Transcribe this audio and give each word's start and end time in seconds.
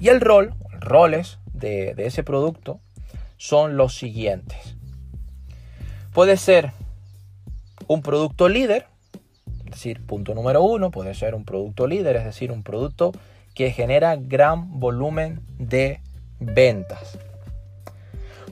Y 0.00 0.08
el 0.08 0.20
rol, 0.20 0.54
roles 0.80 1.38
de, 1.52 1.94
de 1.94 2.06
ese 2.06 2.24
producto 2.24 2.80
son 3.36 3.76
los 3.76 3.96
siguientes. 3.96 4.76
Puede 6.12 6.36
ser 6.36 6.72
un 7.86 8.02
producto 8.02 8.48
líder, 8.48 8.86
es 9.64 9.70
decir, 9.72 10.04
punto 10.04 10.34
número 10.34 10.62
uno, 10.62 10.90
puede 10.90 11.14
ser 11.14 11.34
un 11.34 11.44
producto 11.44 11.86
líder, 11.86 12.16
es 12.16 12.24
decir, 12.24 12.50
un 12.50 12.62
producto 12.62 13.12
que 13.54 13.70
genera 13.70 14.16
gran 14.16 14.80
volumen 14.80 15.40
de 15.58 16.00
ventas. 16.38 17.18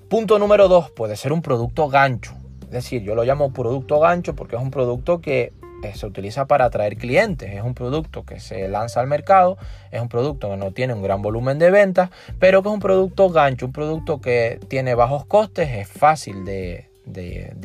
Punto 0.08 0.38
número 0.38 0.68
dos, 0.68 0.90
puede 0.90 1.16
ser 1.16 1.32
un 1.32 1.42
producto 1.42 1.88
gancho. 1.88 2.34
Es 2.62 2.70
decir, 2.70 3.02
yo 3.02 3.14
lo 3.14 3.24
llamo 3.24 3.52
producto 3.52 4.00
gancho 4.00 4.34
porque 4.34 4.56
es 4.56 4.62
un 4.62 4.70
producto 4.70 5.20
que 5.20 5.52
se 5.94 6.06
utiliza 6.06 6.46
para 6.46 6.66
atraer 6.66 6.96
clientes. 6.96 7.52
Es 7.54 7.62
un 7.62 7.74
producto 7.74 8.24
que 8.24 8.40
se 8.40 8.68
lanza 8.68 9.00
al 9.00 9.06
mercado, 9.06 9.56
es 9.90 10.00
un 10.00 10.08
producto 10.08 10.50
que 10.50 10.56
no 10.56 10.72
tiene 10.72 10.94
un 10.94 11.02
gran 11.02 11.22
volumen 11.22 11.58
de 11.58 11.70
ventas, 11.70 12.10
pero 12.38 12.62
que 12.62 12.68
es 12.68 12.74
un 12.74 12.80
producto 12.80 13.30
gancho, 13.30 13.66
un 13.66 13.72
producto 13.72 14.20
que 14.20 14.60
tiene 14.68 14.94
bajos 14.94 15.24
costes, 15.26 15.70
es 15.70 15.88
fácil 15.88 16.44
de, 16.44 16.88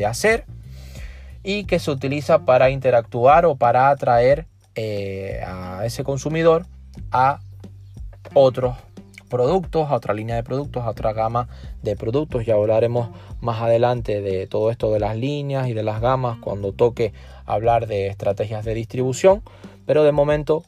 hacer 0.07 0.45
y 1.43 1.65
que 1.65 1.79
se 1.79 1.91
utiliza 1.91 2.39
para 2.39 2.69
interactuar 2.69 3.45
o 3.45 3.55
para 3.55 3.89
atraer 3.89 4.45
eh, 4.75 5.41
a 5.45 5.85
ese 5.85 6.03
consumidor 6.03 6.65
a 7.11 7.39
otros 8.33 8.75
productos, 9.33 9.89
a 9.89 9.95
otra 9.95 10.13
línea 10.13 10.35
de 10.35 10.43
productos, 10.43 10.83
a 10.83 10.91
otra 10.91 11.11
gama 11.11 11.47
de 11.81 11.95
productos. 11.95 12.45
Ya 12.45 12.53
hablaremos 12.53 13.09
más 13.41 13.63
adelante 13.63 14.21
de 14.21 14.45
todo 14.45 14.69
esto 14.69 14.91
de 14.91 14.99
las 14.99 15.17
líneas 15.17 15.67
y 15.67 15.73
de 15.73 15.81
las 15.81 16.01
gamas 16.01 16.37
cuando 16.37 16.71
toque 16.71 17.13
hablar 17.47 17.87
de 17.87 18.05
estrategias 18.09 18.63
de 18.63 18.75
distribución. 18.75 19.41
Pero 19.87 20.03
de 20.03 20.11
momento 20.11 20.61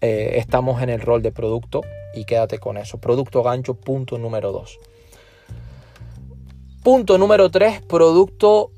eh, 0.00 0.32
estamos 0.34 0.82
en 0.82 0.90
el 0.90 1.00
rol 1.00 1.22
de 1.22 1.30
producto 1.30 1.82
y 2.12 2.24
quédate 2.24 2.58
con 2.58 2.76
eso. 2.76 2.98
Producto 2.98 3.44
gancho, 3.44 3.74
punto 3.74 4.18
número 4.18 4.50
2. 4.50 4.80
Punto 6.82 7.18
número 7.18 7.52
3, 7.52 7.82
producto 7.82 8.72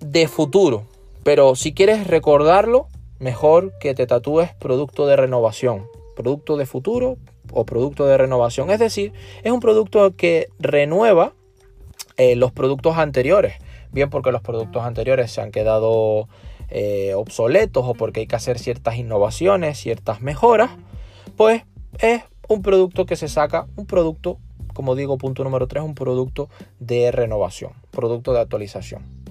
de 0.00 0.26
futuro. 0.26 0.84
Pero 1.22 1.54
si 1.54 1.74
quieres 1.74 2.06
recordarlo, 2.06 2.88
mejor 3.18 3.74
que 3.78 3.94
te 3.94 4.06
tatúes 4.06 4.54
producto 4.54 5.06
de 5.06 5.16
renovación. 5.16 5.86
Producto 6.16 6.56
de 6.56 6.64
futuro, 6.64 7.18
o 7.52 7.64
producto 7.64 8.06
de 8.06 8.16
renovación. 8.18 8.70
Es 8.70 8.78
decir, 8.78 9.12
es 9.42 9.52
un 9.52 9.60
producto 9.60 10.14
que 10.16 10.48
renueva 10.58 11.34
eh, 12.16 12.36
los 12.36 12.52
productos 12.52 12.96
anteriores. 12.96 13.54
Bien 13.92 14.10
porque 14.10 14.32
los 14.32 14.42
productos 14.42 14.84
anteriores 14.84 15.30
se 15.30 15.40
han 15.40 15.50
quedado 15.50 16.28
eh, 16.68 17.14
obsoletos 17.14 17.84
o 17.86 17.94
porque 17.94 18.20
hay 18.20 18.26
que 18.26 18.36
hacer 18.36 18.58
ciertas 18.58 18.96
innovaciones, 18.96 19.78
ciertas 19.78 20.20
mejoras. 20.20 20.70
Pues 21.36 21.62
es 21.98 22.22
un 22.48 22.62
producto 22.62 23.06
que 23.06 23.16
se 23.16 23.28
saca, 23.28 23.66
un 23.76 23.86
producto, 23.86 24.38
como 24.74 24.94
digo, 24.94 25.18
punto 25.18 25.44
número 25.44 25.66
3, 25.66 25.82
un 25.82 25.94
producto 25.94 26.48
de 26.78 27.10
renovación, 27.12 27.72
producto 27.90 28.32
de 28.32 28.40
actualización. 28.40 29.25